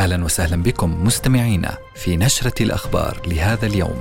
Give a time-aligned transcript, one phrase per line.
[0.00, 4.00] أهلا وسهلا بكم مستمعينا في نشرة الأخبار لهذا اليوم.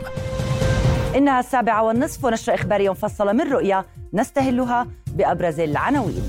[1.15, 6.23] انها السابعه والنصف ونشره اخباريه مفصله من رؤيا نستهلها بأبرز العناوين.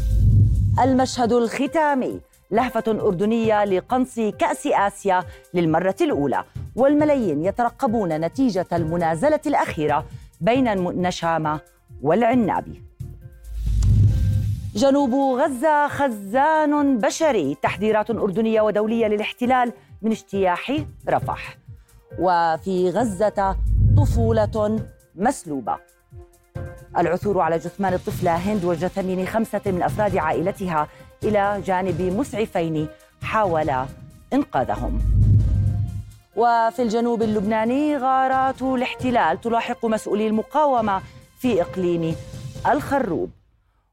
[0.83, 2.21] المشهد الختامي
[2.51, 6.45] لهفة أردنية لقنص كأس آسيا للمرة الأولى
[6.77, 10.07] والملايين يترقبون نتيجة المنازلة الأخيرة
[10.41, 11.61] بين النشامة
[12.03, 12.90] والعنابي
[14.75, 17.57] جنوب غزة خزان بشري.
[17.63, 20.73] تحذيرات أردنية ودولية للاحتلال من اجتياح
[21.09, 21.57] رفح.
[22.19, 23.57] وفي غزة
[23.97, 25.77] طفولة مسلوبة.
[26.99, 30.89] العثور على جثمان الطفلة هند وجثمين خمسة من أفراد عائلتها
[31.25, 32.89] إلى جانب مسعفين
[33.23, 33.87] حاولا
[34.33, 35.01] إنقاذهم.
[36.37, 41.03] وفي الجنوب اللبناني غارات الاحتلال تلاحق مسؤولي المقاومة
[41.39, 42.17] في إقليم
[42.71, 43.31] الخروب.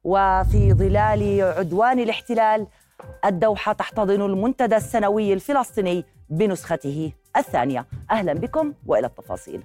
[0.08, 2.68] وفي ظلال عدوان الاحتلال
[3.26, 7.86] الدوحة تحتضن المنتدى السنوي الفلسطيني بنسخته الثانية.
[8.12, 9.64] أهلا بكم وإلى التفاصيل.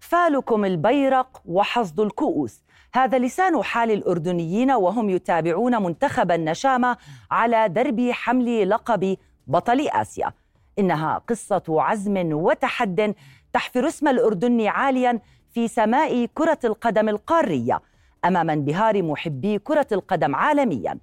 [0.00, 2.62] فالكم البيرق وحصد الكؤوس.
[2.94, 6.96] هذا لسان حال الأردنيين وهم يتابعون منتخب النشامة
[7.30, 10.32] على درب حمل لقب بطل آسيا.
[10.78, 13.14] إنها قصة عزم وتحد
[13.52, 17.80] تحفر اسم الأردن عاليا في سماء كرة القدم القارية
[18.24, 20.98] أمام انبهار محبي كرة القدم عالميا.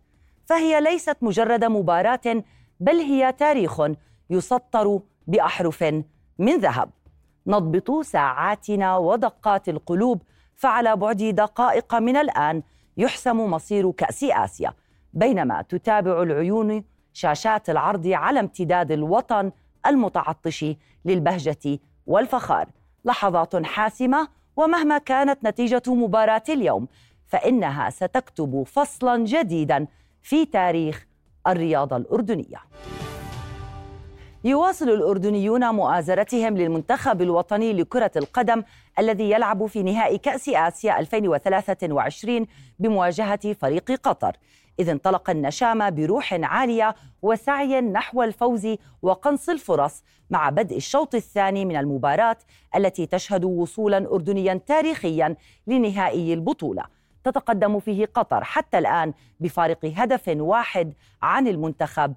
[0.46, 2.44] فهي ليست مجرد مباراة
[2.80, 3.82] بل هي تاريخ
[4.30, 5.84] يسطر بأحرف
[6.40, 6.90] من ذهب.
[7.48, 10.22] نضبط ساعاتنا ودقات القلوب
[10.60, 12.64] فعلى بعد دقائق من الآن
[12.98, 14.74] يحسم مصير كأس آسيا
[15.14, 19.52] بينما تتابع العيون شاشات العرض على امتداد الوطن
[19.88, 20.66] المتعطش
[21.06, 22.68] للبهجة والفخار.
[23.06, 26.88] لحظات حاسمة ومهما كانت نتيجة مباراة اليوم
[27.28, 29.88] فإنها ستكتب فصلا جديدا
[30.22, 31.06] في تاريخ
[31.48, 32.58] الرياضة الأردنية.
[34.44, 38.64] يواصل الأردنيون مؤازرتهم للمنتخب الوطني لكرة القدم
[39.00, 42.46] الذي يلعب في نهائي كأس آسيا 2023
[42.80, 44.38] بمواجهة فريق قطر.
[44.80, 48.68] إذ انطلق النشامة بروح عالية وسعي نحو الفوز
[49.02, 52.38] وقنص الفرص مع بدء الشوط الثاني من المباراة
[52.76, 55.36] التي تشهد وصولا أردنيا تاريخيا
[55.68, 56.84] لنهائي البطولة.
[57.24, 62.14] تتقدم فيه قطر حتى الآن بفارق هدف واحد عن المنتخب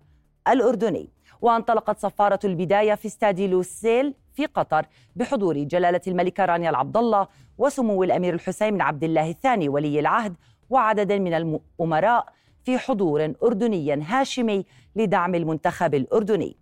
[0.48, 1.08] الأردني.
[1.42, 4.86] وانطلقت صفارة البداية في استاد لوسيل في قطر
[5.16, 10.34] بحضور جلالة الملكة رانيا العبد الله وسمو الأمير الحسين بن عبد الله الثاني ولي العهد
[10.70, 12.26] وعدد من الأمراء
[12.64, 14.64] في حضور أردني هاشمي
[14.96, 16.56] لدعم المنتخب الأردني.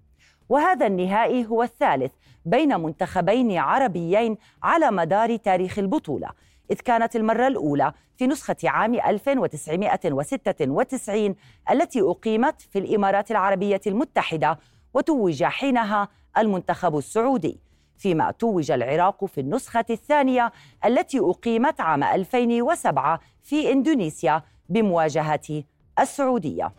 [0.49, 2.13] وهذا النهائي هو الثالث
[2.45, 6.31] بين منتخبين عربيين على مدار تاريخ البطولة.
[6.71, 11.35] إذ كانت المرة الأولى في نسخة عام 1996
[11.71, 14.59] التي أقيمت في الإمارات العربية المتحدة
[14.95, 16.09] وتوج حينها
[16.39, 17.61] المنتخب السعودي.
[17.99, 20.53] فيما توج العراق في النسخة الثانية
[20.85, 25.65] التي أقيمت عام 2007 في إندونيسيا بمواجهة
[25.99, 26.73] السعودية.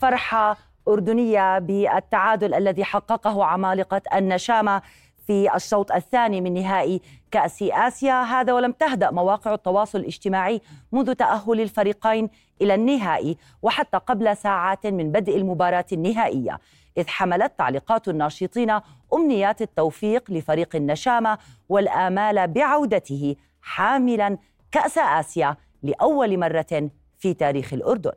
[0.00, 0.56] فرحة
[0.88, 4.82] أردنية بالتعادل الذي حققه عمالقة النشامة
[5.26, 8.22] في الشوط الثاني من نهائي كأس آسيا.
[8.22, 10.60] هذا ولم تهدأ مواقع التواصل الاجتماعي
[10.92, 12.30] منذ تأهل الفريقين
[12.62, 16.58] إلى النهائي وحتى قبل ساعات من بدء المباراة النهائية.
[16.98, 18.80] إذ حملت تعليقات الناشطين
[19.14, 24.38] أمنيات التوفيق لفريق النشامة والآمال بعودته حاملا
[24.72, 28.12] كأس آسيا لأول مرة في تاريخ الأردن.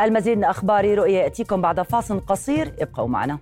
[0.00, 2.74] المزيد من أخبار رؤية يأتيكم بعد فاصل قصير.
[2.80, 3.38] ابقوا معنا.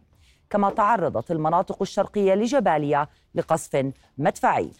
[0.50, 4.70] كما تعرضت المناطق الشرقية لجباليا لقصف مدفعي.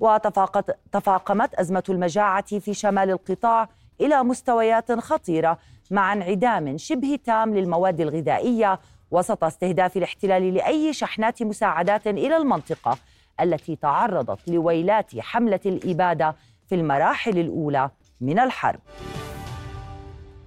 [0.00, 3.68] وتفاقمت أزمة المجاعة في شمال القطاع
[4.00, 5.58] إلى مستويات خطيرة
[5.90, 8.80] مع انعدام شبه تام للمواد الغذائية
[9.10, 12.98] وسط استهداف الاحتلال لأي شحنات مساعدات إلى المنطقة
[13.40, 16.36] التي تعرضت لويلات حملة الإبادة
[16.68, 17.90] في المراحل الأولى
[18.20, 18.80] من الحرب.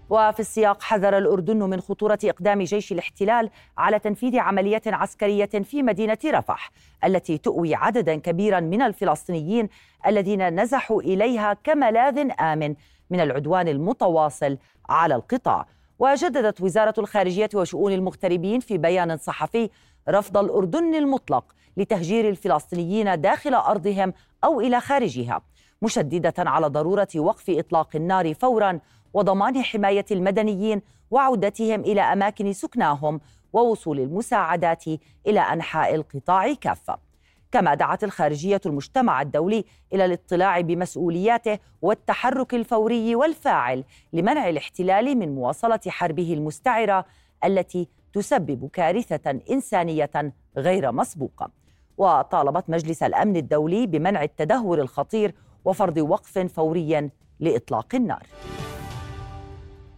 [0.10, 6.18] وفي السياق حذر الأردن من خطورة إقدام جيش الاحتلال على تنفيذ عملية عسكرية في مدينة
[6.26, 6.72] رفح
[7.04, 9.70] التي تؤوي عددا كبيرا من الفلسطينيين
[10.08, 12.76] الذين نزحوا إليها كملاذ آمن
[13.10, 14.58] من العدوان المتواصل
[14.90, 15.66] على القطاع.
[16.00, 19.70] وجددت وزارة الخارجية وشؤون المغتربين في بيان صحفي
[20.10, 21.46] رفض الأردن المطلق
[21.78, 24.14] لتهجير الفلسطينيين داخل أرضهم
[24.44, 25.42] أو إلى خارجها
[25.82, 28.80] مشددة على ضرورة وقف إطلاق النار فورا
[29.14, 33.22] وضمان حماية المدنيين وعودتهم إلى أماكن سكناهم
[33.54, 34.84] ووصول المساعدات
[35.28, 37.09] إلى أنحاء القطاع كافة.
[37.52, 45.80] كما دعت الخارجية المجتمع الدولي إلى الاطلاع بمسؤولياته والتحرك الفوري والفاعل لمنع الاحتلال من مواصلة
[45.88, 47.06] حربه المستعرة
[47.46, 51.52] التي تسبب كارثة إنسانية غير مسبوقة.
[51.98, 55.36] وطالبت مجلس الأمن الدولي بمنع التدهور الخطير
[55.66, 57.10] وفرض وقف فوري
[57.40, 58.24] لإطلاق النار.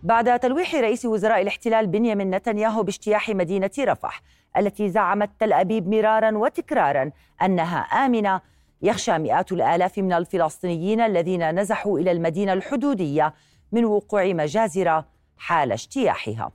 [0.04, 4.22] بعد تلويح رئيس وزراء الاحتلال بنيامين نتنياهو باجتياح مدينة رفح
[4.58, 7.12] التي زعمت تل أبيب مرارا وتكرارا
[7.42, 8.42] أنها آمنة.
[8.82, 13.34] يخشى مئات الآلاف من الفلسطينيين الذين نزحوا إلى المدينة الحدودية
[13.72, 15.04] من وقوع مجازر
[15.38, 16.52] حال اجتياحها.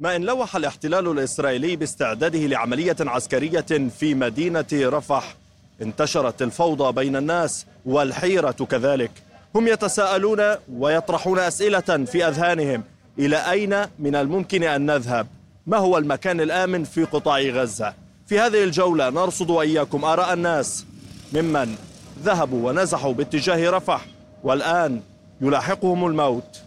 [0.00, 5.34] ما إن لوح الاحتلال الإسرائيلي باستعداده لعملية عسكرية في مدينة رفح
[5.82, 9.10] انتشرت الفوضى بين الناس والحيرة كذلك.
[9.54, 12.82] هم يتساءلون ويطرحون أسئلة في أذهانهم.
[13.18, 15.26] إلى أين من الممكن أن نذهب؟
[15.66, 17.94] ما هو المكان الآمن في قطاع غزة؟
[18.26, 20.86] في هذه الجولة نرصد وإياكم آراء الناس.
[21.32, 21.76] ممن
[22.22, 24.06] ذهبوا ونزحوا باتجاه رفح
[24.42, 25.00] والآن
[25.40, 26.60] يلاحقهم الموت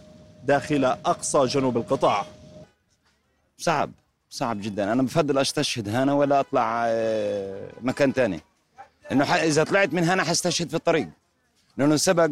[0.44, 2.26] داخل أقصى جنوب القطاع.
[3.58, 3.90] صعب
[4.30, 4.92] صعب جدا.
[4.92, 8.40] أنا بفضل أستشهد هنا ولا أطلع آه، مكان تاني.
[9.12, 11.08] إنه إذا طلعت من هنا حستشهد في الطريق.
[11.76, 12.30] لأنه سبق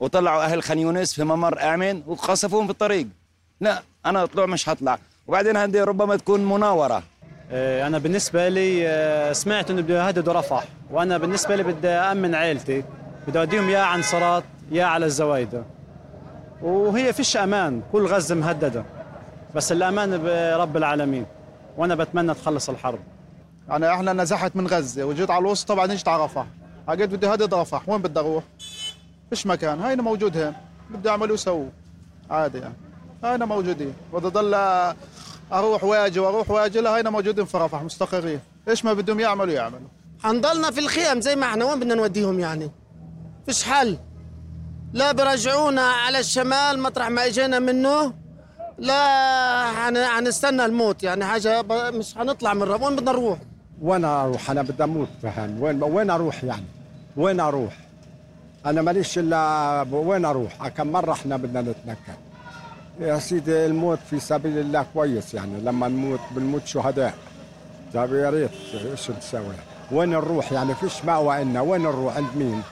[0.00, 3.06] وطلعوا أهل خان يونس في ممر آمن وقصفوهم في الطريق.
[3.60, 4.98] لا أنا أطلع مش هطلع.
[5.26, 7.02] وبعدين هذه ربما تكون مناورة.
[7.50, 10.64] إيه، أنا بالنسبة لي آه، سمعت إنه بده يهددوا رفح.
[10.90, 12.84] وأنا بالنسبة لي بدي أأمن عائلتي
[13.28, 15.64] بدي أوديهم يا عن صرات يا على الزوايدة
[16.62, 17.82] وهي فيش أمان.
[17.92, 18.84] كل غزة مهددة.
[19.54, 21.26] بس الأمان برب العالمين.
[21.76, 22.98] وأنا بتمنى تخلص الحرب.
[23.68, 25.04] يعني إحنا نزحت من غزة.
[25.04, 26.46] وجيت على الوسط طبعا اجيت على رفح.
[26.88, 27.88] حكيت بدي هدد رفح.
[27.88, 28.44] وين بدي أروح؟
[29.34, 30.54] فيش مكان هاينا موجود هين
[30.90, 31.68] بدي أعملوا سووا.
[32.30, 32.74] عادي يعني.
[33.24, 33.94] هاينا موجودين.
[34.12, 34.54] بدي ضل
[35.52, 38.40] أروح واجي وأروح واجي لا هاينا موجودين في رفح مستقرين.
[38.68, 39.88] إيش ما بدهم يعملوا يعملوا.
[40.22, 42.70] حنضلنا في الخيام زي ما إحنا وين بدنا نوديهم يعني؟
[43.46, 43.98] فيش حل.
[44.92, 48.12] لا برجعونا على الشمال مطرح ما إجينا منه.
[48.78, 49.64] لا
[50.16, 51.02] حنستنى الموت.
[51.02, 53.38] يعني حاجة مش حنطلع من رب وين بدنا نروح؟
[53.82, 55.62] وين أروح؟ أنا بدي أموت فهم.
[55.62, 56.66] وين وين أروح يعني؟
[57.16, 57.83] وين أروح؟
[58.66, 62.18] أنا ماليش إلا وين أروح؟ كم مرة إحنا بدنا نتنكل
[63.00, 67.14] يا سيدي الموت في سبيل الله كويس يعني لما نموت بنموت شهداء.
[67.94, 68.50] طيب يا ريت
[68.90, 69.54] إيش نسوي؟
[69.92, 72.62] وين نروح يعني؟ فيش مأوى لنا وين نروح؟ عند مين؟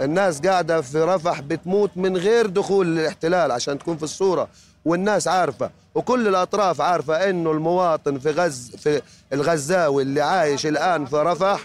[0.00, 4.48] الناس قاعدة في رفح بتموت من غير دخول الاحتلال عشان تكون في الصورة.
[4.88, 9.02] والناس عارفة وكل الأطراف عارفة إنه المواطن في غز في
[9.32, 11.60] الغزاوي اللي عايش الآن في رفح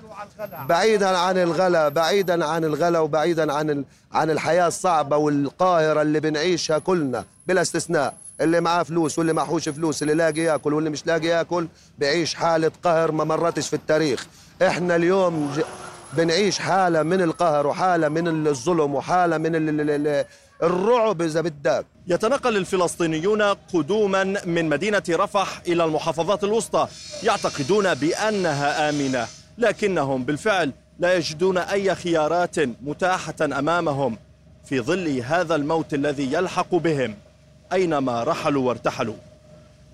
[0.69, 7.25] بعيدا عن الغلا بعيدا عن الغلا وبعيدا عن عن الحياة الصعبة والقاهرة اللي بنعيشها كلنا
[7.47, 8.13] بلا استثناء.
[8.41, 11.67] اللي معاه فلوس واللي معهوش فلوس اللي لاقي ياكل واللي مش لاقي ياكل
[11.99, 14.25] بعيش حالة قهر ما مرتش في التاريخ.
[14.67, 15.51] إحنا اليوم
[16.17, 19.55] بنعيش حالة من القهر وحالة من الظلم وحالة من
[20.63, 21.85] الرعب إذا بدك.
[22.07, 26.87] يتنقل الفلسطينيون قدوما من مدينة رفح إلى المحافظات الوسطى
[27.23, 29.27] يعتقدون بأنها آمنة
[29.57, 34.17] لكنهم بالفعل لا يجدون أي خيارات متاحة أمامهم
[34.65, 37.15] في ظل هذا الموت الذي يلحق بهم
[37.73, 39.15] أينما رحلوا وارتحلوا.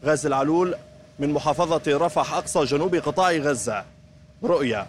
[0.05, 0.75] غازي العلول
[1.19, 3.83] من محافظة رفح أقصى جنوب قطاع غزة.
[4.43, 4.87] رؤيا.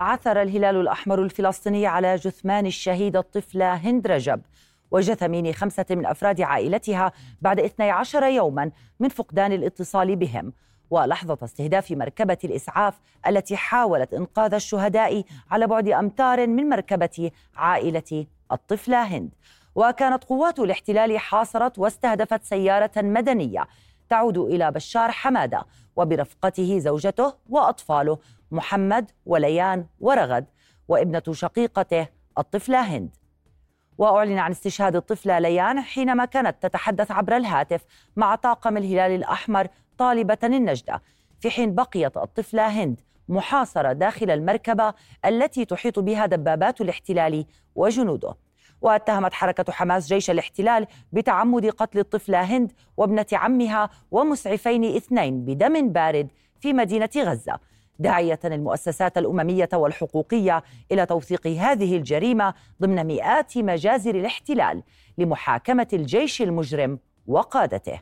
[0.00, 4.40] عثر الهلال الأحمر الفلسطيني على جثمان الشهيدة الطفلة هند رجب
[4.90, 7.12] وجثمين خمسة من أفراد عائلتها
[7.42, 10.52] بعد 12 يوما من فقدان الاتصال بهم.
[10.90, 12.94] ولحظة استهداف مركبة الإسعاف
[13.26, 19.34] التي حاولت إنقاذ الشهداء على بعد أمتار من مركبة عائلة الطفلة هند.
[19.74, 23.66] وكانت قوات الاحتلال حاصرت واستهدفت سيارة مدنية
[24.08, 28.18] تعود إلى بشار حمادة وبرفقته زوجته وأطفاله
[28.50, 30.46] محمد وليان ورغد
[30.88, 33.16] وابنة شقيقته الطفلة هند.
[33.98, 37.84] وأعلن عن استشهاد الطفلة ليان حينما كانت تتحدث عبر الهاتف
[38.16, 41.02] مع طاقم الهلال الأحمر طالبة النجدة.
[41.40, 48.34] في حين بقيت الطفلة هند محاصرة داخل المركبة التي تحيط بها دبابات الاحتلال وجنوده.
[48.80, 56.28] واتهمت حركة حماس جيش الاحتلال بتعمد قتل الطفلة هند وابنة عمها ومسعفين اثنين بدم بارد
[56.60, 57.58] في مدينة غزة.
[57.98, 60.62] داعية المؤسسات الأممية والحقوقية
[60.92, 64.82] إلى توثيق هذه الجريمة ضمن مئات مجازر الاحتلال
[65.18, 68.00] لمحاكمة الجيش المجرم وقادته.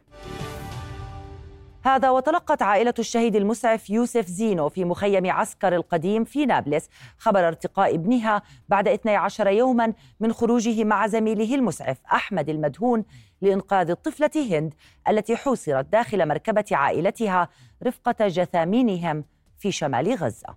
[1.87, 6.89] هذا وتلقت عائلة الشهيد المسعف يوسف زينو في مخيم عسكر القديم في نابلس
[7.19, 13.05] خبر ارتقاء ابنها بعد 12 يوما من خروجه مع زميله المسعف أحمد المدهون
[13.43, 14.75] لإنقاذ الطفلة هند
[15.09, 17.49] التي حوصرت داخل مركبة عائلتها
[17.87, 19.25] رفقة جثامينهم
[19.61, 20.57] في شمال غزة.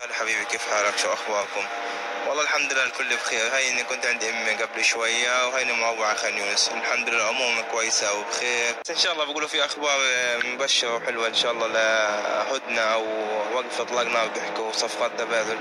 [0.00, 1.66] هلا حبيبي كيف حالك؟ شو أخباركم؟
[2.28, 3.56] والله الحمد لله الكل بخير.
[3.56, 8.74] هيني كنت عندي أمي قبل شوية وهيني مروعه خان يونس الحمد لله امورنا كويسة وبخير.
[8.90, 9.98] إن شاء الله بقولوا في أخبار
[10.44, 13.04] مبشرة وحلوة إن شاء الله لهدنة أو
[13.54, 15.58] وقف اطلاق نار بيحكوا صفقات تبادل.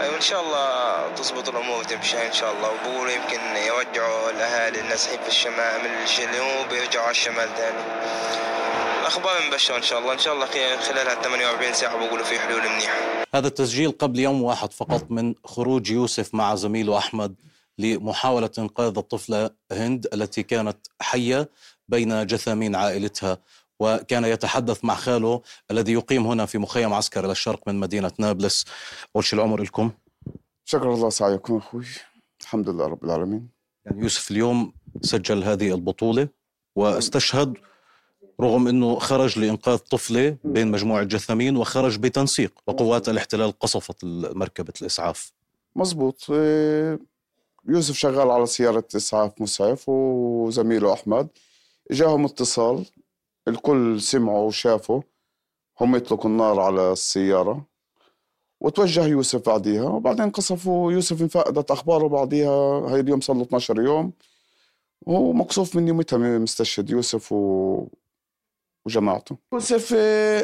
[0.00, 2.68] أيوة إن شاء الله تزبط الأمور وتمشي إن شاء الله.
[2.70, 7.82] وبقولوا يمكن يرجعوا الأهالي النازحين في الشمال من الجنوب يرجعوا على الشمال تاني.
[9.08, 10.12] الاخبار مبشرة إن شاء الله.
[10.12, 10.46] إن شاء الله
[10.76, 15.90] خلال 48 ساعة بقولوا في حلول منيحه هذا التسجيل قبل يوم واحد فقط من خروج
[15.90, 17.34] يوسف مع زميله أحمد
[17.78, 21.50] لمحاولة إنقاذ الطفلة هند التي كانت حية
[21.88, 23.38] بين جثامين عائلتها
[23.80, 28.64] وكان يتحدث مع خاله الذي يقيم هنا في مخيم عسكري للشرق من مدينة نابلس.
[29.16, 29.90] اول شيء العمر لكم
[30.64, 31.84] شكر الله سعيكم أخوي.
[32.40, 33.48] الحمد لله رب العالمين.
[33.86, 34.72] يعني يوسف اليوم
[35.02, 36.28] سجل هذه البطولة
[36.76, 37.58] واستشهد
[38.40, 45.32] رغم أنه خرج لإنقاذ طفلة بين مجموعة جثامين وخرج بتنسيق وقوات الاحتلال قصفت مركبة الإسعاف.
[45.76, 46.30] مزبوط.
[46.30, 46.98] إيه،
[47.68, 51.28] يوسف شغال على سيارة إسعاف مسعف وزميله أحمد.
[51.90, 52.84] جاهم اتصال.
[53.48, 55.02] الكل سمعوا وشافوا.
[55.80, 57.64] هم يطلقوا النار على السيارة.
[58.60, 59.84] وتوجه يوسف بعديها.
[59.88, 60.92] وبعدين قصفوا.
[60.92, 62.80] يوسف انفقدت أخباره بعديها.
[62.90, 64.12] هاي اليوم صار له 12 يوم.
[65.06, 67.86] ومقصوف من يومتها مستشهد يوسف و...
[68.88, 69.94] وجماعته يوسف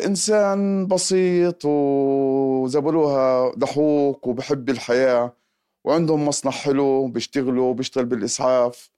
[0.07, 5.37] إنسان بسيط وزبلوها ضحوك وبحب الحياة
[5.85, 8.91] وعندهم مصنع حلو بيشتغلوا بيشتغل بالإسعاف.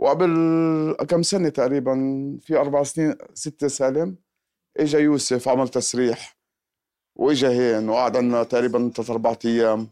[0.00, 1.94] وقبل كم سنة تقريبا
[2.42, 4.16] في أربع سنين ستة سالم
[4.76, 6.36] إجا يوسف عمل تسريح.
[7.18, 9.88] وإجا هين وقعد عنا تقريبا ثلاث أربع أيام.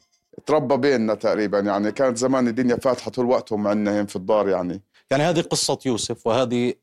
[0.47, 4.83] تربى بيننا تقريبا يعني كانت زمان الدنيا فاتحة طول وقتهم عندنا هين في الدار يعني.
[5.11, 6.75] يعني هذه قصة يوسف وهذه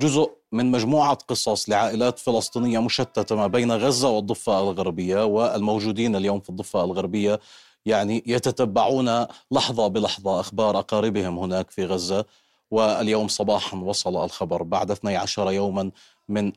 [0.00, 6.50] جزء من مجموعة قصص لعائلات فلسطينية مشتتة ما بين غزة والضفة الغربية والموجودين اليوم في
[6.50, 7.40] الضفة الغربية
[7.86, 12.24] يعني يتتبعون لحظة بلحظة أخبار أقاربهم هناك في غزة.
[12.70, 15.90] واليوم صباحا وصل الخبر بعد 12 يوما
[16.28, 16.52] من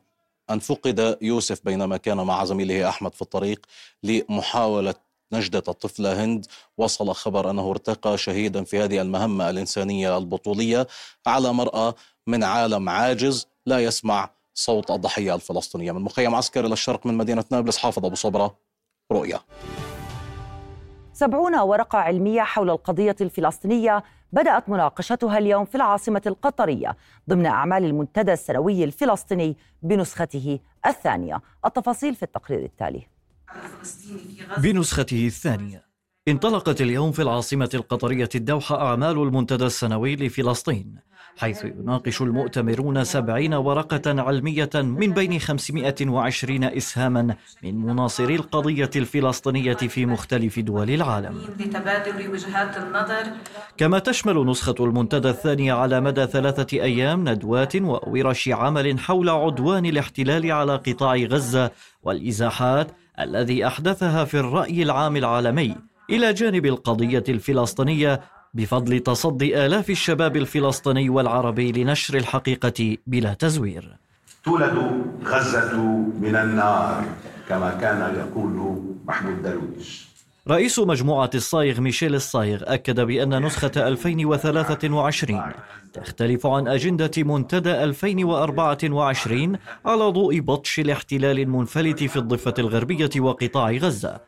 [0.49, 3.65] أن فقد يوسف بينما كان مع زميله أحمد في الطريق
[4.03, 4.93] لمحاولة
[5.33, 6.45] نجدة الطفلة هند.
[6.77, 10.87] وصل خبر أنه ارتقى شهيدا في هذه المهمة الإنسانية البطولية
[11.27, 11.93] على مرأى
[12.27, 15.91] من عالم عاجز لا يسمع صوت الضحية الفلسطينية.
[15.91, 18.57] من مخيم عسكري للشرق من مدينة نابلس حافظ أبو صبرة
[19.11, 19.39] رؤيا
[21.13, 24.03] سبعون ورقة علمية حول القضية الفلسطينية
[24.33, 26.97] بدأت مناقشتها اليوم في العاصمة القطرية
[27.29, 31.41] ضمن أعمال المنتدى السنوي الفلسطيني بنسخته الثانية.
[31.65, 33.07] التفاصيل في التقرير التالي.
[34.57, 35.87] بنسخته الثانية.
[36.27, 40.99] انطلقت اليوم في العاصمة القطرية الدوحة أعمال المنتدى السنوي لفلسطين.
[41.37, 50.05] حيث يناقش المؤتمرون سبعين ورقة علمية من بين 520 إسهاما من مناصري القضية الفلسطينية في
[50.05, 51.41] مختلف دول العالم.
[51.59, 53.23] لتبادل وجهات النظر
[53.77, 60.51] كما تشمل نسخة المنتدى الثانية على مدى ثلاثة أيام ندوات وورش عمل حول عدوان الاحتلال
[60.51, 61.71] على قطاع غزة
[62.03, 65.75] والإزاحات الذي أحدثها في الرأي العام العالمي
[66.09, 68.21] إلى جانب القضية الفلسطينية
[68.53, 73.97] بفضل تصدي آلاف الشباب الفلسطيني والعربي لنشر الحقيقة بلا تزوير.
[74.43, 75.77] تولد غزة
[76.21, 77.05] من النار
[77.49, 80.07] كما كان يقول محمود درويش.
[80.47, 85.51] رئيس مجموعة الصايغ ميشيل الصايغ أكد بأن نسخة 2023
[85.93, 94.19] تختلف عن أجندة منتدى 2024 على ضوء بطش الاحتلال المنفلت في الضفة الغربية وقطاع غزة.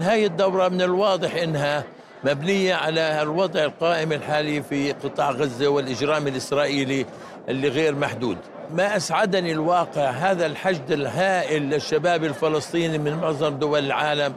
[0.00, 1.84] هذه الدورة من الواضح أنها
[2.24, 7.06] مبنية على الوضع القائم الحالي في قطاع غزة والإجرام الإسرائيلي
[7.48, 8.36] اللي غير محدود.
[8.74, 14.34] ما أسعدني الواقع هذا الحشد الهائل للشباب الفلسطيني من معظم دول العالم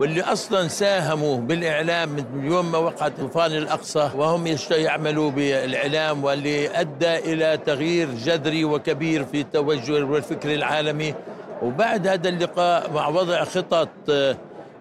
[0.00, 7.18] واللي أصلا ساهموا بالإعلام من يوم ما وقعت طوفان الأقصى وهم يعملوا بالإعلام واللي أدى
[7.18, 11.14] إلى تغيير جذري وكبير في التوجه والفكر العالمي.
[11.62, 13.88] وبعد هذا اللقاء مع وضع خطط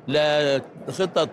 [0.08, 1.29] لخطط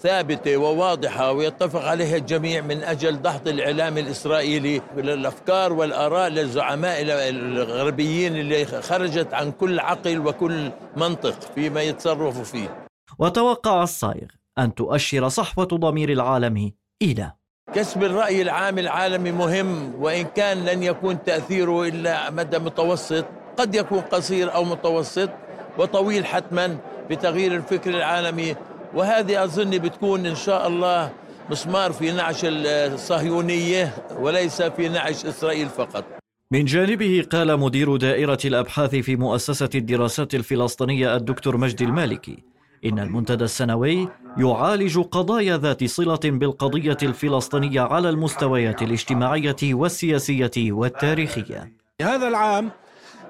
[0.00, 8.64] ثابتة وواضحة ويتفق عليها الجميع من أجل ضغط الإعلام الإسرائيلي الأفكار والآراء للزعماء الغربيين اللي
[8.64, 12.86] خرجت عن كل عقل وكل منطق فيما يتصرفوا فيه.
[13.18, 17.32] وتوقع الصايغ أن تؤشر صحوة ضمير العالم إلى
[17.74, 23.24] كسب الرأي العام العالمي مهم وإن كان لن يكون تأثيره إلا مدى متوسط
[23.56, 25.30] قد يكون قصير أو متوسط
[25.78, 26.78] وطويل حتما
[27.10, 28.56] بتغيير الفكر العالمي.
[28.94, 31.12] وهذه أظن بتكون إن شاء الله
[31.50, 36.04] مسمار في نعش الصهيونية وليس في نعش إسرائيل فقط.
[36.50, 42.44] من جانبه قال مدير دائرة الأبحاث في مؤسسة الدراسات الفلسطينية الدكتور مجدي المالكي
[42.84, 51.72] إن المنتدى السنوي يعالج قضايا ذات صلة بالقضية الفلسطينية على المستويات الاجتماعية والسياسية والتاريخية.
[52.02, 52.70] هذا العام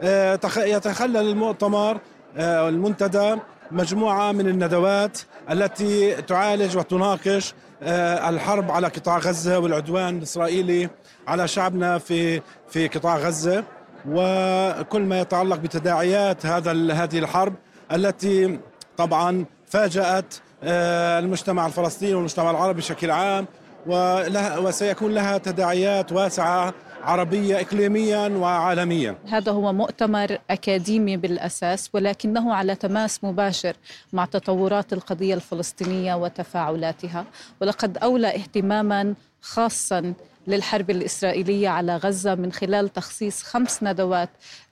[0.03, 2.01] آه، يتخلل المؤتمر
[2.37, 3.37] آه، المنتدى
[3.73, 5.19] مجموعة من الندوات
[5.51, 10.89] التي تعالج وتناقش آه، الحرب على قطاع غزة والعدوان الإسرائيلي
[11.29, 13.65] على شعبنا في في قطاع غزة.
[14.09, 17.55] وكل ما يتعلق بتداعيات هذا هذه الحرب
[17.93, 18.59] التي
[18.97, 23.47] طبعا فاجأت آه، المجتمع الفلسطيني والمجتمع العربي بشكل عام.
[24.59, 29.17] وسيكون لها تداعيات واسعة عربية إقليميا وعالميا.
[29.29, 33.77] هذا هو مؤتمر أكاديمي بالأساس ولكنه على تماس مباشر
[34.13, 37.25] مع تطورات القضية الفلسطينية وتفاعلاتها.
[37.61, 40.15] ولقد أولى اهتماما خاصا
[40.47, 44.31] للحرب الإسرائيلية على غزة من خلال تخصيص خمس ندوات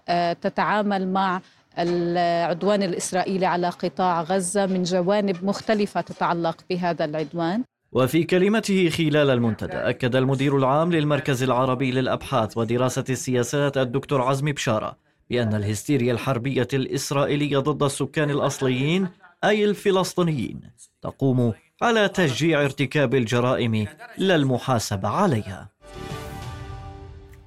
[0.09, 1.41] آه، تتعامل مع
[1.79, 7.65] العدوان الإسرائيلي على قطاع غزة من جوانب مختلفة تتعلق بهذا العدوان.
[7.97, 14.97] وفي كلمته خلال المنتدى أكد المدير العام للمركز العربي للأبحاث ودراسة السياسات الدكتور عزمي بشارة
[15.31, 19.09] بأن الهستيريا الحربية الإسرائيلية ضد السكان الأصليين
[19.45, 20.61] أي الفلسطينيين
[21.03, 23.87] تقوم على تشجيع ارتكاب الجرائم
[24.19, 25.69] لا المحاسبة عليها.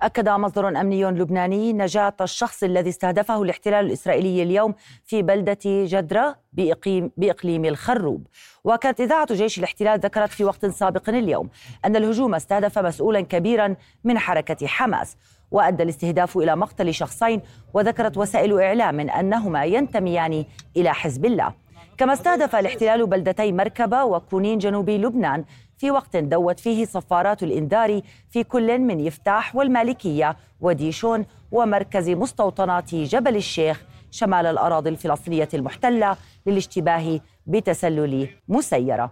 [0.02, 7.12] أكد مصدر أمني لبناني نجاة الشخص الذي استهدفه الاحتلال الإسرائيلي اليوم في بلدة جدرة بإقليم,
[7.18, 8.28] بإقليم الخروب.
[8.64, 11.50] وكانت إذاعة جيش الاحتلال ذكرت في وقت سابق اليوم
[11.86, 15.18] أن الهجوم استهدف مسؤولا كبيرا من حركة حماس
[15.52, 17.42] وأدى الاستهداف إلى مقتل شخصين
[17.74, 20.46] وذكرت وسائل إعلام أنهما ينتميان
[20.78, 21.54] إلى حزب الله.
[22.00, 25.46] كما استهدف الاحتلال بلدتي مركبة وكونين جنوبي لبنان
[25.78, 33.36] في وقت دوت فيه صفارات الإنذار في كل من يفتاح والمالكية وديشون ومركز مستوطنات جبل
[33.36, 39.12] الشيخ شمال الأراضي الفلسطينية المحتلة للاشتباه بتسلل مسيرة.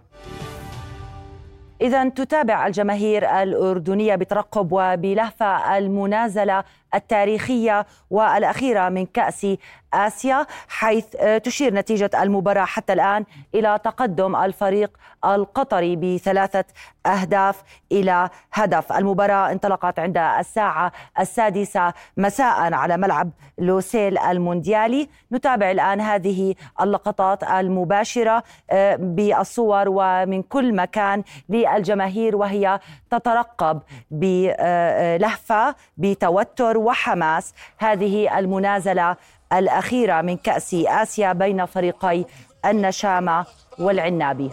[1.80, 9.46] إذا تتابع الجماهير الأردنية بترقب وبلهفة المنازلة التاريخية والأخيرة من كأس
[9.94, 11.04] آسيا حيث
[11.44, 13.24] تشير نتيجة المباراة حتى الآن
[13.54, 14.90] إلى تقدم الفريق
[15.24, 16.64] القطري بثلاثة
[17.06, 18.92] أهداف إلى هدف.
[18.92, 25.08] المباراة انطلقت عند الساعة السادسة مساء على ملعب لوسيل المونديالي.
[25.32, 36.77] نتابع الآن هذه اللقطات المباشرة آه، بالصور ومن كل مكان للجماهير وهي تترقب بلهفة بتوتر
[36.78, 37.54] وحماس.
[37.78, 39.16] هذه المنازلة
[39.52, 42.24] الأخيرة من كأس آسيا بين فريقي
[42.64, 43.46] النشامة
[43.78, 44.50] والعنابي.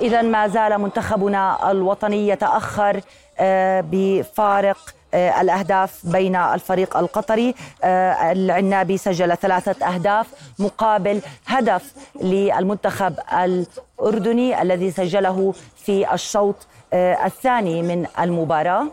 [0.00, 3.00] إذا ما زال منتخبنا الوطني يتأخر
[3.38, 4.78] آه، بفارق
[5.14, 7.54] آه، الأهداف بين الفريق القطري.
[7.84, 10.26] آه، العنابي سجل ثلاثة أهداف
[10.58, 16.56] مقابل هدف للمنتخب الأردني الذي سجله في الشوط
[16.94, 18.86] الثاني من المباراة.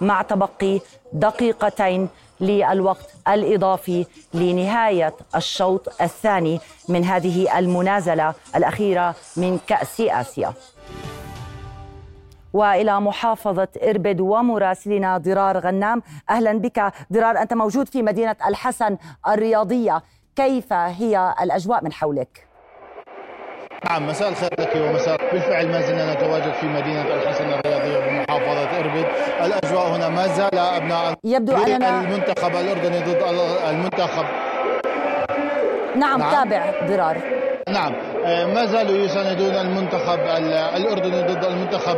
[0.00, 0.80] مع تبقي
[1.12, 2.08] دقيقتين
[2.40, 10.52] للوقت الإضافي لنهاية الشوط الثاني من هذه المنازلة الأخيرة من كأس آسيا.
[12.52, 16.02] وإلى محافظة إربد ومراسلنا ضرار غنام.
[16.30, 16.92] أهلا بك.
[17.12, 18.96] ضرار أنت موجود في مدينة الحسن
[19.28, 20.02] الرياضية.
[20.36, 22.49] كيف هي الأجواء من حولك؟
[23.88, 29.06] نعم مساء الخير لك ومساء بالفعل ما زلنا نتواجد في مدينة الحسن الرياضية بمحافظة إربد.
[29.44, 33.22] الأجواء هنا ما زال أبناء يبدو أننا المنتخب الأردني ضد
[33.70, 34.24] المنتخب.
[35.96, 36.30] نعم, نعم.
[36.30, 37.16] تابع ضرار.
[37.68, 37.92] نعم.
[38.24, 40.18] ما زالوا يساندون المنتخب
[40.76, 41.96] الأردني ضد المنتخب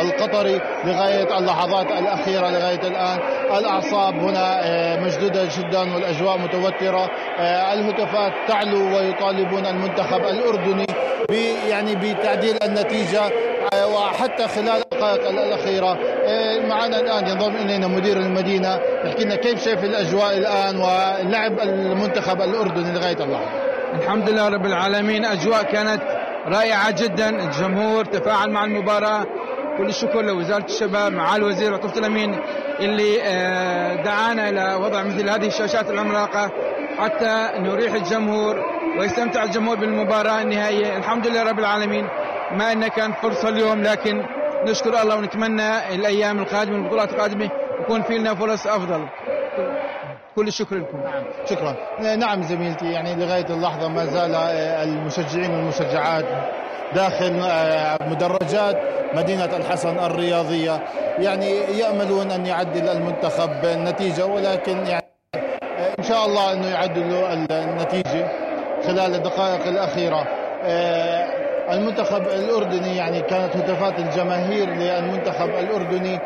[0.00, 3.18] القطري لغاية اللحظات الأخيرة لغاية الآن.
[3.58, 7.10] الأعصاب هنا آه، مشدودة جدا والأجواء متوترة.
[7.38, 10.86] آه، الهتافات تعلو ويطالبون المنتخب الأردني
[11.68, 13.20] يعني بتعديل النتيجة
[13.94, 15.98] وحتى خلال الدقائق الأخيرة.
[16.68, 22.92] معنا الآن ينضم إلينا مدير المدينة يحكي لنا كيف شايف الأجواء الآن ولعب المنتخب الأردني
[22.92, 23.71] لغاية اللحظة.
[23.94, 25.24] الحمد لله رب العالمين.
[25.24, 26.02] أجواء كانت
[26.46, 27.28] رائعة جدا.
[27.28, 29.24] الجمهور تفاعل مع المباراة.
[29.78, 32.38] كل الشكر لوزارة الشباب مع الوزير عطف الأمين
[32.80, 36.50] اللي آه، دعانا إلى وضع مثل هذه الشاشات العملاقة
[36.98, 38.56] حتى نريح الجمهور
[38.98, 40.96] ويستمتع الجمهور بالمباراة النهائية.
[40.96, 42.08] الحمد لله رب العالمين.
[42.52, 44.22] ما أنها كانت فرصة اليوم لكن
[44.66, 47.50] نشكر الله ونتمنى الأيام القادمة البطولات القادمة
[47.80, 49.06] يكون في لنا فرص أفضل.
[50.36, 50.98] كل الشكر لكم.
[50.98, 51.24] نعم.
[51.46, 51.74] شكرا.
[52.16, 56.24] نعم زميلتي يعني لغاية اللحظة ما زال آه، المشجعين والمشجعات
[56.94, 58.76] داخل آه، مدرجات
[59.14, 60.82] مدينة الحسن الرياضية.
[61.18, 68.28] يعني يأملون أن يعدل المنتخب النتيجة ولكن يعني آه، إن شاء الله أنه يعدلوا النتيجة
[68.86, 70.26] خلال الدقائق الأخيرة.
[71.72, 76.18] المنتخب الأردني يعني كانت هتافات الجماهير للمنتخب الأردني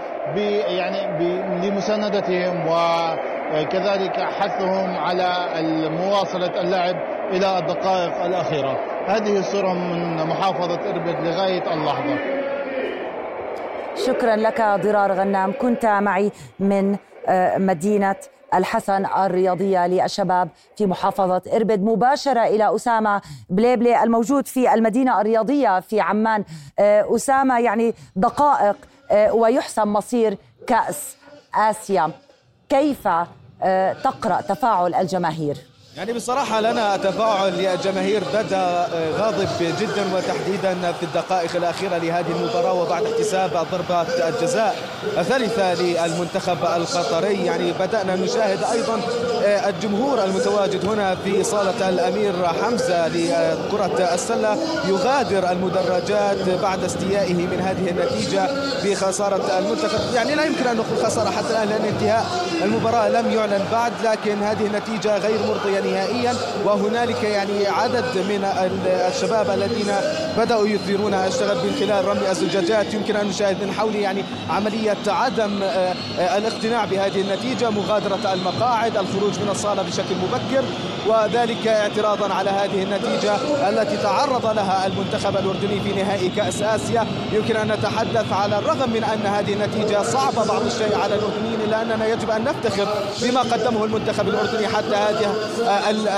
[0.77, 0.99] يعني
[1.69, 2.66] لمساندتهم
[3.54, 5.32] وكذلك حثهم على
[5.90, 6.96] مواصلة اللعب
[7.30, 8.76] إلى الدقائق الأخيرة.
[9.06, 12.18] هذه الصورة من محافظة إربد لغاية اللحظة.
[14.06, 15.52] شكرا لك ضرار غنام.
[15.61, 16.96] كنت معي من
[17.28, 18.16] آه، مدينة
[18.54, 21.82] الحسن الرياضية للشباب في محافظة إربد.
[21.82, 26.44] مباشرة إلى أسامة بليبلي الموجود في المدينة الرياضية في عمان.
[26.78, 28.76] آه، أسامة يعني دقائق
[29.11, 31.16] آه، ويحسم مصير كأس
[31.54, 32.11] آسيا.
[32.68, 33.09] كيف
[33.62, 35.57] آه، تقرأ تفاعل الجماهير؟
[35.96, 39.48] يعني بصراحة لنا تفاعل الجماهير بدأ آه، غاضب
[39.80, 44.76] جدا وتحديدا في الدقائق الأخيرة لهذه المباراة وبعد احتساب ضربة الجزاء
[45.18, 47.44] الثالثة للمنتخب القطري.
[47.44, 49.00] يعني بدأنا نشاهد أيضا
[49.44, 52.32] آه، الجمهور المتواجد هنا في صالة الأمير
[52.62, 54.56] حمزة لكرة السلة.
[54.88, 58.48] يغادر المدرجات بعد استيائه من هذه النتيجة
[58.85, 60.14] بخسارة المنتخب.
[60.14, 62.26] يعني لا يمكن أن نقول خسارة حتى الآن لأن انتهاء
[62.62, 68.44] المباراة لم يعلن بعد لكن هذه النتيجة غير مرضية نهائيا وهنالك يعني عدد من
[69.09, 69.92] الشباب الذين
[70.38, 72.94] بدأوا يثيرون الشغب من خلال رمي الزجاجات.
[72.94, 78.96] يمكن أن نشاهد من حول يعني عملية عدم آه، آه، الاقتناع بهذه النتيجة مغادرة المقاعد
[78.96, 80.64] الخروج من الصالة بشكل مبكر
[81.07, 83.37] وذلك اعتراضا على هذه النتيجة
[83.68, 87.07] التي تعرض لها المنتخب الأردني في نهائي كأس آسيا.
[87.33, 91.83] يمكن أن نتحدث على الرغم من أن هذه النتيجة صعبة بعض الشيء على الأردنيين إلا
[91.83, 92.88] أننا يجب أن نفتخر
[93.22, 95.35] بما قدمه المنتخب الأردني حتى هذه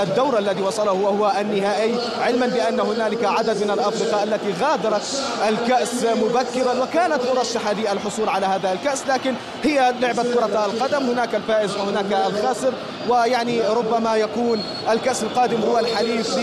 [0.03, 5.01] الدور الذي وصله وهو النهائي علما بأن هنالك عدد من الأفرقاء التي غادرت
[5.49, 11.75] الكأس مبكرا وكانت مرشحة للحصول على هذا الكأس لكن هي لعبة كرة القدم هناك الفائز
[11.75, 12.73] وهناك الخاسر
[13.09, 16.37] ويعني ربما يكون الكأس القادم هو الحليف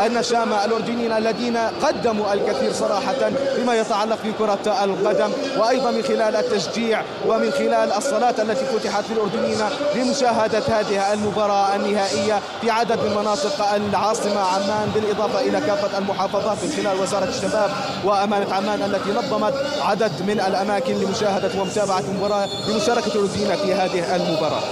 [0.00, 5.32] للنشامة الأردنيين الذين قدموا الكثير صراحة فيما يتعلق بكرة القدم.
[5.58, 9.58] وأيضا من خلال التشجيع ومن خلال الصلاة التي فتحت للأردنيين
[9.94, 16.70] لمشاهدة هذه المباراة النهائية في عدد من مناطق العاصمة عمان بالإضافة إلى كافة المحافظات من
[16.70, 17.70] خلال وزارة الشباب
[18.04, 24.62] وأمانة عمان التي نظمت عدد من الأماكن لمشاهدة ومتابعة المباراة لمشاركة الأردنيين في هذه المباراة.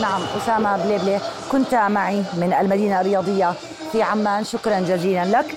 [0.00, 1.20] نعم أسامة بليبلي
[1.52, 3.52] كنت معي من المدينة الرياضية
[3.92, 4.44] في عمان.
[4.44, 5.56] شكرا جزيلا لك.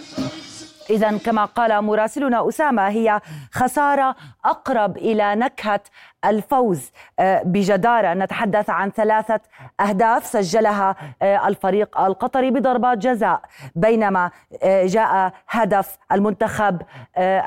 [0.89, 3.21] إذا كما قال مراسلنا أسامة هي
[3.54, 5.80] خسارة أقرب إلى نكهة
[6.29, 8.13] الفوز آه، بجدارة.
[8.13, 9.39] نتحدث عن ثلاثة
[9.79, 13.41] أهداف سجلها آه، الفريق القطري بضربات جزاء
[13.75, 14.31] بينما
[14.63, 16.81] آه، جاء هدف المنتخب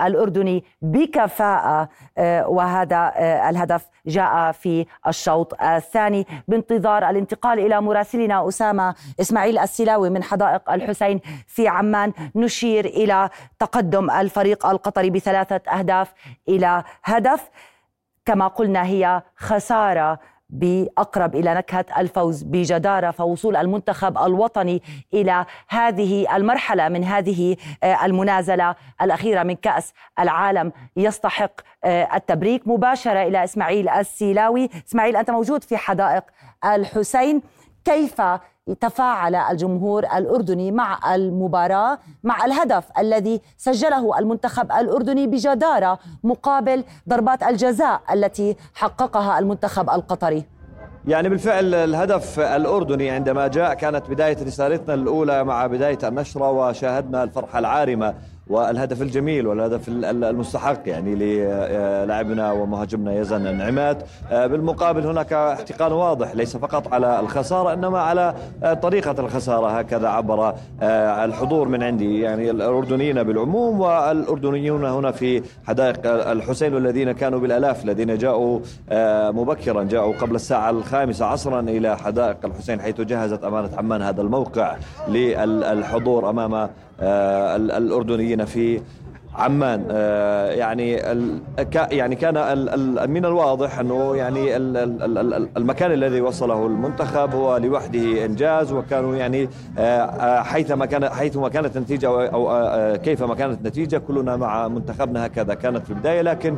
[0.06, 1.88] الأردني بكفاءة
[2.46, 3.12] وهذا
[3.50, 6.26] الهدف جاء في الشوط الثاني.
[6.48, 14.10] بانتظار الانتقال إلى مراسلنا أسامة إسماعيل السلاوي من حدائق الحسين في عمان نشير إلى تقدم
[14.10, 16.12] الفريق القطري بثلاثة أهداف
[16.48, 17.50] إلى هدف.
[18.28, 24.82] كما قلنا هي خسارة بأقرب إلى نكهة الفوز بجدارة فوصول المنتخب الوطني
[25.14, 30.72] إلى هذه المرحلة من هذه آه، المنازلة الأخيرة من كأس العالم.
[30.96, 31.52] يستحق
[31.84, 34.68] آه، التبريك مباشرة إلى إسماعيل السيلاوي.
[34.88, 36.24] إسماعيل أنت موجود في حدائق
[36.64, 37.42] الحسين.
[37.84, 38.22] كيف
[38.74, 48.00] تفاعل الجمهور الأردني مع المباراة مع الهدف الذي سجله المنتخب الأردني بجدارة مقابل ضربات الجزاء
[48.12, 50.44] التي حققها المنتخب القطري.
[51.06, 57.58] يعني بالفعل الهدف الأردني عندما جاء كانت بداية رسالتنا الأولى مع بداية النشرة وشاهدنا الفرحة
[57.58, 58.14] العارمة
[58.48, 66.56] والهدف الجميل والهدف المستحق يعني للاعبنا ومهاجمنا يزن نعمات آه، بالمقابل هناك احتقان واضح ليس
[66.56, 72.50] فقط على الخسارة إنما على آه، طريقة الخسارة هكذا عبر آه، الحضور من عندي يعني
[72.50, 78.60] الأردنيين بالعموم والأردنيون هنا في حدائق الحسين والذين كانوا بالآلاف الذين جاءوا
[79.32, 84.76] مبكرا جاءوا قبل الساعة الخامسة عصرا إلى حدائق الحسين حيث جهزت أمانة عمان هذا الموقع
[85.08, 86.68] للحضور أمام
[87.00, 88.80] الأردنيين في
[89.38, 90.92] عمان آه، يعني
[91.90, 92.34] يعني كان
[93.10, 94.56] من الواضح أنه يعني
[95.56, 99.48] المكان الذي وصله المنتخب هو لوحده إنجاز وكانوا يعني
[99.78, 105.84] آه، حيثما كان حيثما كانت النتيجة أو كيفما كانت النتيجة كلنا مع منتخبنا هكذا كانت
[105.84, 106.22] في البداية.
[106.22, 106.56] لكن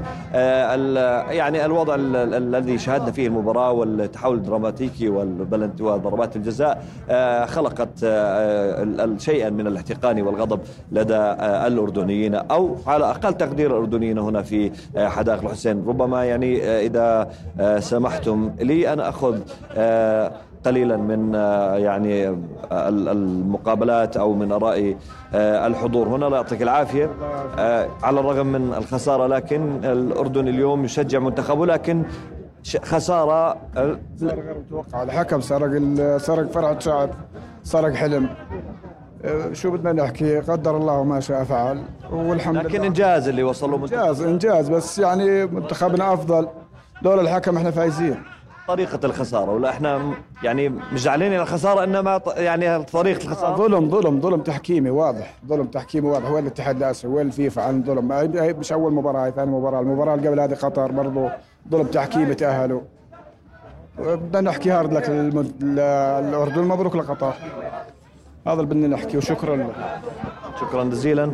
[1.31, 6.85] يعني الوضع الذي شاهدنا فيه المباراة والتحول الدراماتيكي وضربات الجزاء
[7.47, 7.99] خلقت
[9.19, 10.61] شيئا من الاحتقان والغضب
[10.93, 11.17] لدى
[11.67, 15.85] الأردنيين أو على أقل تقدير الأردنيين هنا في آه، حدائق الحسين.
[15.87, 17.31] ربما يعني آه، إذا
[17.61, 19.39] آه، سمحتم لي أن أخذ
[20.65, 21.35] قليلا من
[21.85, 22.37] يعني
[22.73, 24.97] المقابلات أو من آراء
[25.35, 26.09] الحضور.
[26.09, 27.11] هنا لا يعطيك العافية
[28.03, 32.03] على الرغم من الخسارة لكن الأردن اليوم يشجع منتخبه لكن
[32.83, 33.57] خسارة
[34.17, 35.83] سرق غير متوقع الحكم سرق
[36.17, 37.11] سرق فرحه شعب
[37.63, 38.29] سرق حلم.
[39.53, 42.87] شو بدنا نحكي؟ قدر الله ما شاء فعل والحمد لكن لله.
[42.87, 46.49] إنجاز اللي وصلوا إنجاز إنجاز بس يعني منتخبنا أفضل.
[47.03, 48.23] لولا الحكم إحنا فايزين.
[48.69, 53.57] طريقة الخسارة ولا إحنا يعني مش زعلانين الخسارة إنما يعني طريقة الخسارة.
[53.57, 55.35] ظلم ظلم ظلم تحكيمي واضح.
[55.47, 56.31] ظلم تحكيمي واضح.
[56.31, 58.31] وين الاتحاد الآسيوي؟ وين الفيفا؟ عن ظلم.
[58.59, 59.81] مش أول مباراة هاي ثاني مباراة.
[59.81, 61.31] المباراة اللي قبل هذه قطر برضه
[61.71, 62.81] ظلم تحكيمي تأهلوا.
[63.99, 66.63] بدنا نحكي هارد لك الأردن.
[66.63, 67.35] مبروك لقطر.
[68.47, 70.01] هذا اللي بدنا نحكي وشكرا لك
[70.61, 71.33] شكرا جزيلا.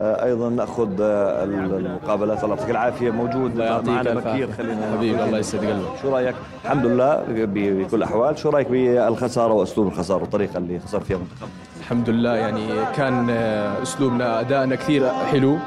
[0.00, 2.44] آه، أيضا نأخذ آه، المقابلات.
[2.44, 3.10] الله يعطيك العافية.
[3.10, 4.52] موجود معنا بكير.
[4.52, 5.96] خلينا حبيبي الله يسعد قلبك.
[6.02, 11.16] شو رأيك؟ الحمد لله بكل الاحوال شو رأيك بالخسارة وأسلوب الخسارة والطريقة اللي خسر فيها
[11.16, 11.48] المنتخب؟
[11.80, 15.58] الحمد لله يعني كان آه، أسلوبنا أدائنا كثير حلو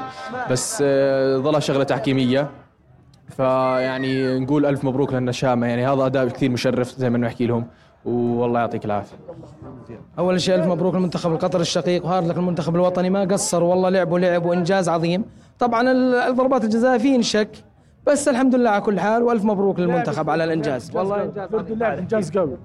[0.50, 0.78] بس
[1.36, 2.50] ظلها شغلة تحكيمية.
[3.36, 5.66] فيعني نقول ألف مبروك للنشامة.
[5.66, 7.66] يعني هذا أداء كثير مشرف زي ما نحكي لهم.
[8.04, 9.16] والله يعطيك العافية.
[10.18, 13.10] أول شيء ألف مبروك للمنتخب القطري الشقيق وهارد لك المنتخب الوطني.
[13.10, 15.24] ما قصر والله لعبوا لعب وإنجاز عظيم.
[15.58, 15.92] طبعا
[16.28, 17.50] الضربات الجزاء في شك
[18.06, 19.22] بس الحمد لله على كل حال.
[19.22, 20.96] وألف مبروك للمنتخب على الإنجاز.
[20.96, 22.56] والله إنجاز لعبه إنجاز قوي.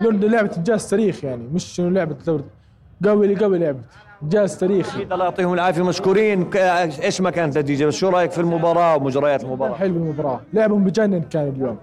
[0.00, 3.80] لعبه إنجاز تاريخ يعني مش لعبة قوي قوي لعبة.
[4.22, 5.82] إنجاز تاريخي الله يعطيهم العافية.
[5.82, 6.50] مشكورين.
[6.54, 10.40] إيش ما كانت النتيجة؟ بس شو رأيك في المباراة ومجريات المباراة؟ حلو المباراة.
[10.52, 11.76] لعبهم بجنن كان اليوم.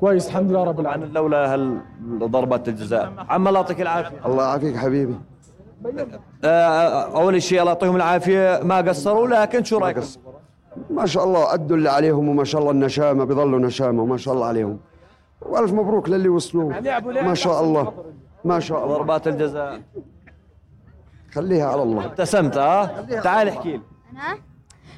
[0.00, 1.12] كويس الحمد لله رب العالمين.
[1.12, 3.12] لولا هالضربات الجزاء.
[3.28, 4.26] عم الله يعطيك العافية.
[4.26, 5.14] الله يعافيك حبيبي.
[6.44, 8.60] آه، أول شيء الله يعطيهم العافية.
[8.62, 9.98] ما قصروا لكن شو رايك
[10.90, 14.46] ما شاء الله أدوا اللي عليهم وما شاء الله النشامة بيظلوا نشامة وما شاء الله
[14.46, 14.78] عليهم.
[15.42, 16.72] والف مبروك للي وصلوا
[17.22, 17.92] ما شاء الله.
[18.44, 18.96] ما شاء الله.
[18.96, 19.80] ضربات الجزاء.
[21.32, 22.04] خليها على الله.
[22.04, 23.80] ابتسمت ها؟ تعال احكي لي.
[24.12, 24.38] أنا؟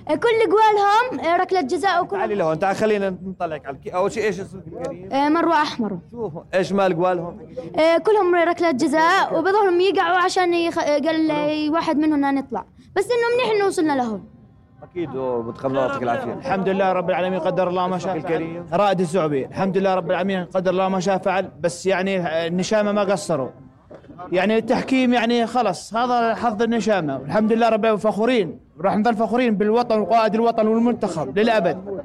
[0.08, 4.24] كل جوالهم آه، ركلة جزاء وكل تعالي لهون تعال خلينا نطلعك على الكي أول شيء
[4.24, 5.98] إيش اسمك الكريم؟ آه، مروة أحمر.
[6.10, 7.38] شوف إيش مال جوالهم؟
[7.76, 10.78] آه، كلهم ركلة جزاء وبظهرهم يقعوا عشان يخ...
[10.78, 11.30] قال
[11.72, 12.64] واحد منهم نطلع.
[12.96, 14.24] بس إنه منيح إنه وصلنا لهم.
[14.82, 16.32] أكيد ومنتخب الله يعطيك العافية.
[16.32, 18.64] الحمد لله رب العالمين قدر الله ما شاء فعل.
[18.72, 21.50] رائد الزعبي الحمد لله رب العالمين قدر الله ما شاء فعل.
[21.60, 23.48] بس يعني النشامة ما قصروا.
[24.32, 27.16] يعني التحكيم يعني خلص هذا حظ النشامة.
[27.16, 32.02] الحمد لله رب فخورين راح نظل فخورين بالوطن وقائد الوطن والمنتخب للأبد.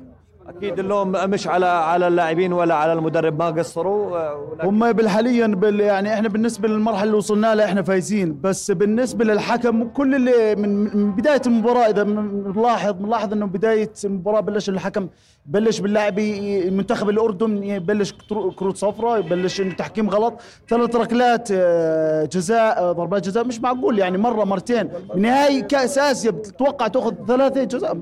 [0.49, 4.19] أكيد اللوم مش على على اللاعبين ولا على المدرب ما قصروا
[4.63, 8.41] هم بالحاليا بال يعني إحنا بالنسبة للمرحلة اللي وصلنا لها إحنا فايزين.
[8.41, 14.69] بس بالنسبة للحكم كل اللي من, بداية المباراة إذا بنلاحظ بنلاحظ إنه بداية المباراة بلش
[14.69, 15.07] الحكم
[15.45, 18.13] بلش باللاعبي منتخب الأردن يبلش
[18.55, 20.41] كروت صفراء يبلش التحكيم غلط.
[20.69, 24.89] ثلاث ركلات آه، جزاء آه، ضربات جزاء مش معقول يعني مرة مرتين.
[25.15, 27.97] بنهايه كأس آسيا بتتوقع تأخذ ثلاثة جزاء؟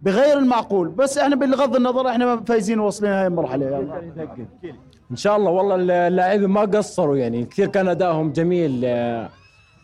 [0.00, 0.88] بغير المعقول.
[0.88, 3.66] بس إحنا بغض النظر إحنا فايزين واصلين هاي المرحلة.
[3.66, 4.12] يعني.
[5.10, 5.74] إن شاء الله والله
[6.08, 7.44] اللاعبين ما قصروا يعني.
[7.44, 8.82] كثير كان أدائهم جميل.
[8.84, 9.28] آه،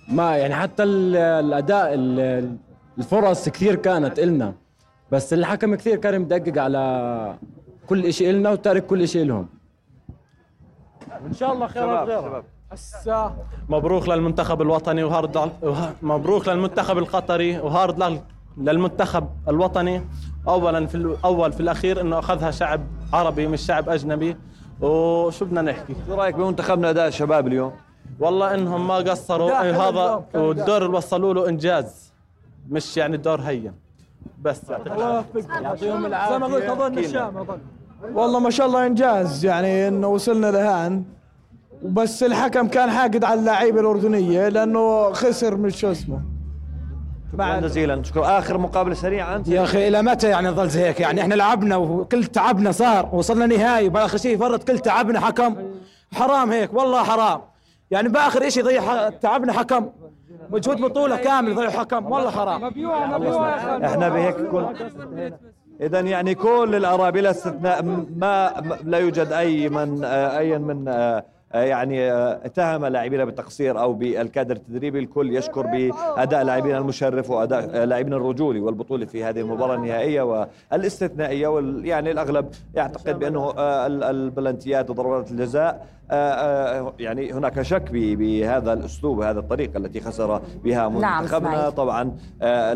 [0.09, 2.57] ما يعني حتى ال- الأداء ال-
[2.99, 4.53] الفرص كثير كانت إلنا.
[5.13, 7.35] بس الحكم كثير كان مدقق على
[7.87, 9.47] كل شيء إلنا وتارك كل شيء لهم.
[11.27, 13.37] إن شاء الله خيرات غيرها هسا.
[13.69, 18.21] مبروك للمنتخب الوطني وهارد وه- مبروك للمنتخب القطري وهارد لل-
[18.57, 20.03] للمنتخب الوطني.
[20.49, 22.81] اولا في الأول في الأخير إنه أخذها شعب
[23.13, 24.37] عربي مش شعب أجنبي.
[24.81, 27.73] وشو بدنا نحكي؟ شو رأيك بمنتخبنا أداء الشباب اليوم؟
[28.21, 29.63] والله إنهم ما قصروا.
[29.63, 32.13] إيه هذا كان والدور اللي وصلوا له إنجاز.
[32.71, 33.73] مش يعني الدور هين.
[34.43, 35.41] بس يعطيك العافية.
[35.63, 36.33] يعطيهم العافية.
[36.33, 37.59] زي ما قلت أظن الشام أظن.
[38.15, 41.05] والله ما شاء الله إنجاز يعني إنه وصلنا لهان.
[41.83, 46.23] بس الحكم كان حاقد على اللعيبة الأردنية لأنه خسر من شو اسمه.
[47.33, 48.39] شكرا جزيلا شكرا.
[48.39, 52.25] آخر مقابلة سريعة يا أخي إلى متى يعني نظل زي هيك؟ يعني إحنا لعبنا وكل
[52.25, 53.09] تعبنا صار.
[53.13, 55.57] وصلنا نهائي باخر شيء فرط كل تعبنا حكم.
[56.15, 57.41] حرام هيك والله حرام.
[57.91, 59.91] يعني باخر شيء ضيع تعبنا حكم.
[60.51, 62.13] مجهود بطولة كامل ضيع حكم.
[62.13, 62.65] والله حرام.
[63.85, 64.67] إحنا بهيك كن
[65.81, 67.83] اذا يعني كل الاراء بلا استثناء
[68.17, 68.53] ما
[68.85, 74.99] لا يوجد أي من أي من آه، يعني آه، اتهم لاعبينا بالتقصير أو بالكادر التدريبي
[74.99, 80.23] الكل يشكر بأداء لاعبينا المشرف وأداء آه، لاعبينا الرجولي والبطولة في هذه المباراة النهائية
[80.73, 87.63] والاستثنائية وال يعني الأغلب يعتقد بأنه آه، ال- البلنتيات وضربات الجزاء آه، آه، يعني هناك
[87.63, 91.71] شك بهذا الأسلوب وهذا الطريقة التي خسر بها نعم، منتخبنا.
[91.71, 92.73] طبعا آه،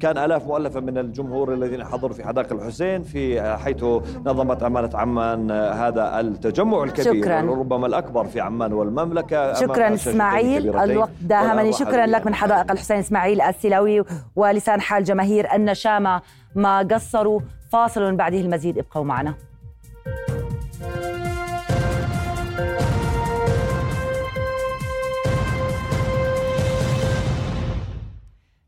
[0.00, 3.84] كان آلاف مؤلفة من الجمهور الذين حضروا في حدائق الحسين في آه، حيث
[4.26, 7.40] نظمت أمانة عمان آه، هذا التجمع الكبير شكراً.
[7.74, 11.72] وربما الأكبر في عمان والمملكة أمام شكرا الكبيرتين الوقت داهمني.
[11.72, 14.04] شكرا لك من حدائق الحسين إسماعيل السلاوي
[14.36, 16.22] ولسان حال جماهير النشامة
[16.54, 17.40] ما قصروا.
[17.72, 19.34] فاصل من بعده المزيد ابقوا معنا.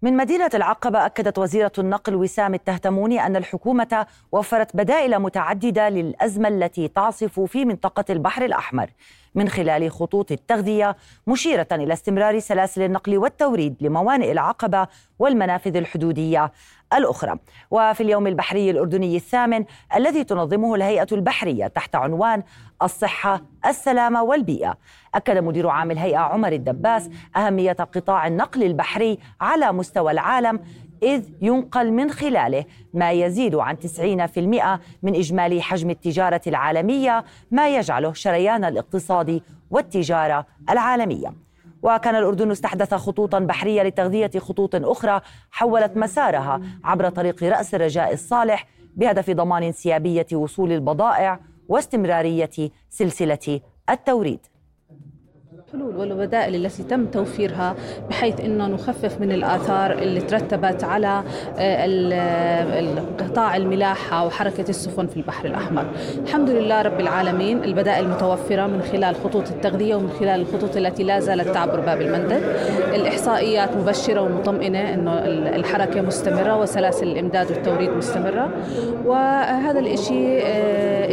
[0.07, 6.89] من مدينة العقبة أكدت وزيرة النقل وسام التهتموني أن الحكومة وفرت بدائل متعددة للأزمة التي
[6.89, 8.91] تعصف في منطقة البحر الأحمر
[9.35, 14.87] من خلال خطوط التغذية مشيرة إلى استمرار سلاسل النقل والتوريد لموانئ العقبة
[15.19, 16.53] والمنافذ الحدودية.
[16.95, 17.39] الأخرى.
[17.71, 19.65] وفي اليوم البحري الأردني الثامن
[19.97, 22.43] الذي تنظمه الهيئة البحرية تحت عنوان
[22.83, 24.79] الصحة السلامة والبيئة.
[25.15, 30.61] أكد مدير عام الهيئة عمر الدباس أهمية قطاع النقل البحري على مستوى العالم
[31.03, 38.13] إذ ينقل من خلاله ما يزيد عن 90% من إجمالي حجم التجارة العالمية ما يجعله
[38.13, 41.46] شريان الاقتصاد والتجارة العالمية.
[41.87, 45.21] وكان الأردن استحدث خطوطا بحرية لتغذية خطوط أخرى
[45.51, 52.51] حولت مسارها عبر طريق رأس الرجاء الصالح بهدف ضمان انسيابية وصول البضائع واستمرارية
[52.91, 54.41] سلسلة التوريد.
[55.75, 57.75] الحلول والبدائل التي تم توفيرها
[58.11, 61.23] بحيث إنه نخفف من الآثار اللي ترتبت على
[61.59, 65.85] آه، ال- قطاع الملاحة وحركة السفن في البحر الأحمر.
[66.25, 71.21] الحمد لله رب العالمين البدائل متوفرة من خلال خطوط التغذية ومن خلال الخطوط التي لا
[71.21, 72.43] زالت تعبر باب المندب.
[72.95, 78.51] الإحصائيات مبشرة ومطمئنة إنه ال- الحركة مستمرة وسلاسل الإمداد والتوريد مستمرة
[79.05, 80.43] وهذا الشيء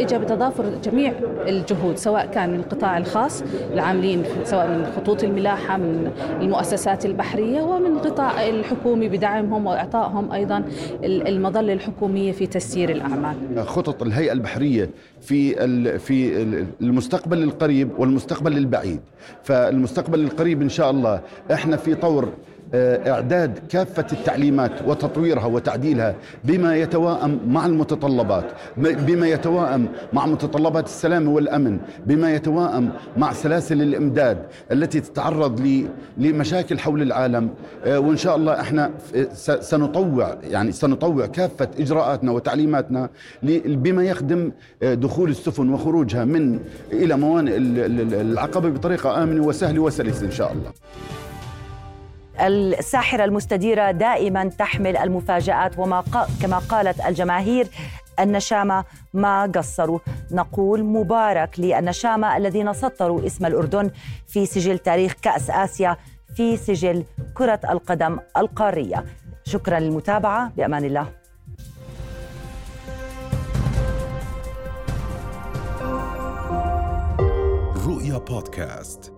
[0.04, 1.12] اجى بتضافر جميع
[1.48, 7.62] الجهود سواء كان من القطاع الخاص العاملين في- سواء من خطوط الملاحة من المؤسسات البحرية
[7.62, 10.58] ومن القطاع الحكومي بدعمهم وإعطائهم أيضا
[11.04, 13.36] ال- المظلة الحكومية في تسيير الأعمال.
[13.66, 15.54] خطط الهيئة البحرية في
[15.98, 19.00] في ال- المستقبل القريب والمستقبل البعيد
[19.42, 21.20] فالمستقبل القريب إن شاء الله
[21.52, 22.28] إحنا في طور
[22.74, 28.44] آه، إعداد كافة التعليمات وتطويرها وتعديلها بما يتوائم مع المتطلبات
[28.76, 34.38] بما يتوائم مع متطلبات السلام والأمن بما يتوائم مع سلاسل الإمداد
[34.72, 35.84] التي تتعرض
[36.18, 37.50] لمشاكل حول العالم.
[37.84, 38.90] آه، وإن شاء الله إحنا
[39.34, 43.08] س- سنطوع يعني سنطوع كافة إجراءاتنا وتعليماتنا
[43.66, 46.58] بما يخدم آه، دخول السفن وخروجها من
[46.92, 50.70] إلى موانئ ال- ال- العقبة بطريقة آمنة وسهلة وسلسة إن شاء الله.
[52.40, 56.04] الساحرة المستديرة دائما تحمل المفاجآت وما
[56.42, 57.68] كما قالت الجماهير
[58.20, 59.98] النشامة ما قصروا.
[60.30, 63.90] نقول مبارك للنشامة الذين سطروا اسم الأردن
[64.26, 65.96] في سجل تاريخ كأس آسيا
[66.36, 67.04] في سجل
[67.34, 69.04] كرة القدم القارية.
[69.44, 70.52] شكرا للمتابعة.
[70.56, 71.06] بأمان الله.
[77.86, 79.13] رؤيا بودكاست.